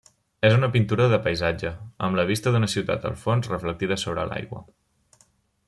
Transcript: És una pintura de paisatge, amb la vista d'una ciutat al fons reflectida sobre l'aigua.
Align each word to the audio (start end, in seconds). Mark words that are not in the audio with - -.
És 0.47 0.53
una 0.59 0.69
pintura 0.75 1.05
de 1.11 1.19
paisatge, 1.27 1.73
amb 2.07 2.19
la 2.19 2.25
vista 2.31 2.55
d'una 2.55 2.71
ciutat 2.75 3.05
al 3.11 3.21
fons 3.27 3.53
reflectida 3.53 3.99
sobre 4.05 4.25
l'aigua. 4.33 4.67